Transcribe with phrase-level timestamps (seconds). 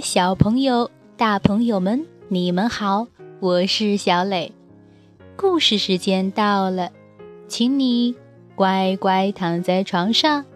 [0.00, 3.06] 小朋友、大朋友们，你们好，
[3.38, 4.52] 我是小磊。
[5.36, 6.90] 故事时间到了，
[7.48, 8.14] 请你
[8.54, 10.46] 乖乖躺在床上，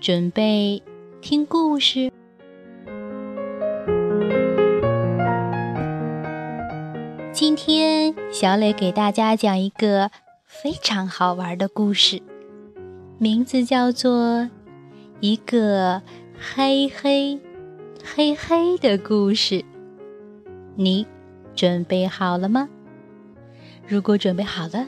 [0.00, 0.82] 准备
[1.20, 2.10] 听故事。
[7.32, 10.10] 今天，小磊给大家讲一个
[10.44, 12.22] 非常好玩的故事，
[13.18, 14.12] 名字叫做
[15.20, 16.00] 《一个
[16.38, 17.34] 黑黑》。
[18.14, 19.64] 黑黑的故事，
[20.76, 21.06] 你
[21.54, 22.68] 准备好了吗？
[23.86, 24.86] 如果准备好了，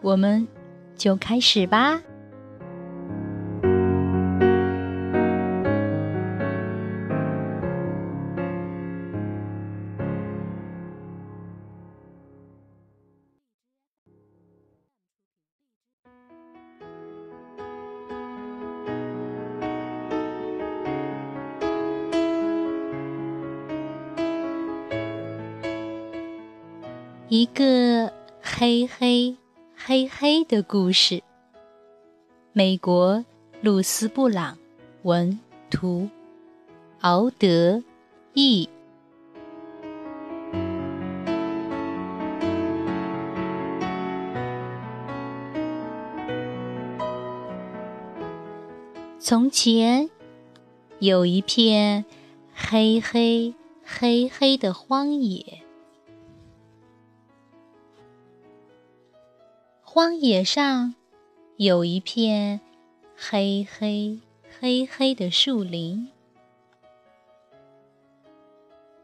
[0.00, 0.48] 我们
[0.96, 2.02] 就开始吧。
[27.34, 29.34] 一个黑黑
[29.74, 31.22] 黑黑的故事。
[32.52, 33.24] 美国
[33.62, 34.58] 露丝·布朗
[35.04, 36.10] 文图，
[37.00, 37.82] 敖德
[38.34, 38.68] 译。
[49.18, 50.10] 从前
[50.98, 52.04] 有一片
[52.54, 55.61] 黑黑黑黑的荒野。
[59.94, 60.94] 荒野上
[61.58, 62.62] 有一片
[63.14, 64.18] 黑黑
[64.58, 66.08] 黑黑的树林，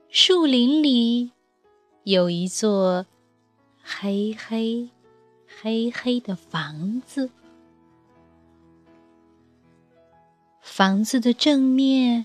[0.09, 1.33] 树林里
[2.05, 3.05] 有一座
[3.83, 4.89] 黑黑
[5.61, 7.29] 黑黑的房子，
[10.63, 12.25] 房子的正面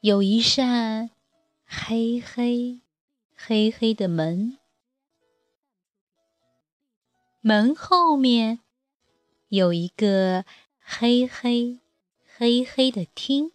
[0.00, 1.10] 有一扇
[1.64, 2.80] 黑黑
[3.36, 4.58] 黑黑的门。
[7.46, 8.60] 门后面
[9.48, 10.46] 有一个
[10.78, 11.78] 黑黑
[12.24, 13.52] 黑黑的厅，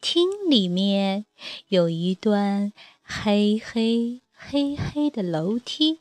[0.00, 1.26] 厅里面
[1.68, 6.00] 有一段黑黑黑黑的楼梯，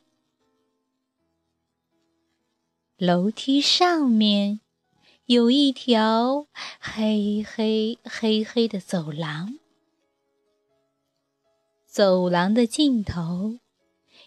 [2.96, 4.62] 楼梯上面
[5.26, 6.48] 有一条
[6.80, 9.60] 黑黑黑黑的走廊，
[11.86, 13.60] 走廊的尽头。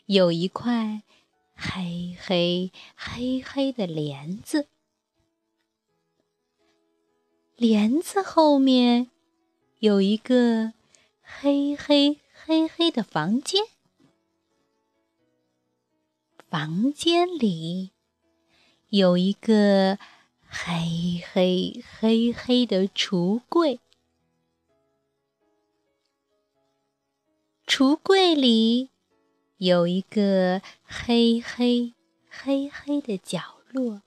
[0.09, 1.03] 有一块
[1.55, 4.67] 黑黑黑黑的帘子，
[7.57, 9.11] 帘子后面
[9.81, 10.73] 有一个
[11.21, 13.63] 黑黑黑黑的房间，
[16.49, 17.91] 房间里
[18.89, 19.99] 有一个
[20.49, 23.79] 黑黑黑黑的橱柜，
[27.67, 28.89] 橱柜里。
[29.59, 31.93] 有一个黑黑
[32.29, 34.03] 黑黑的角落，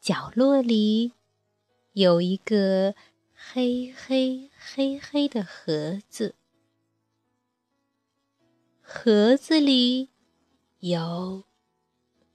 [0.00, 1.14] 角落里
[1.94, 2.94] 有一个
[3.34, 6.36] 黑黑黑黑的盒子，
[8.80, 10.10] 盒子里
[10.78, 11.42] 有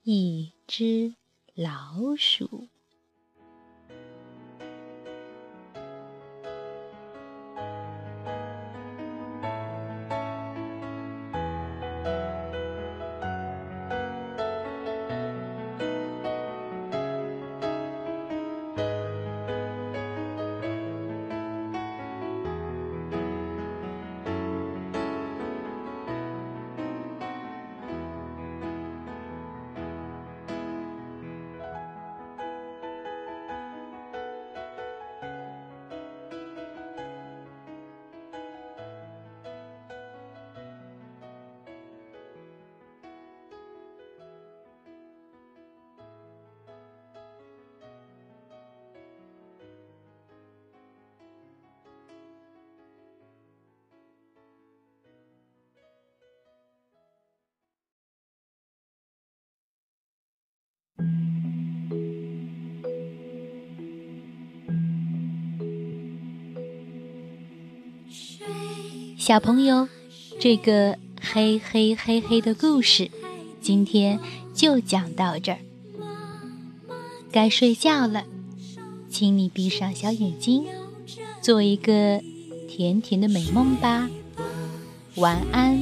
[0.03, 1.15] 一只
[1.53, 2.67] 老鼠。
[69.29, 69.87] 小朋友，
[70.39, 73.11] 这个黑黑黑黑的故事，
[73.61, 74.19] 今天
[74.55, 75.59] 就讲到这儿。
[77.31, 78.25] 该睡觉了，
[79.07, 80.65] 请你闭上小眼睛，
[81.43, 82.23] 做一个
[82.67, 84.09] 甜甜的美梦吧。
[85.17, 85.79] 晚安。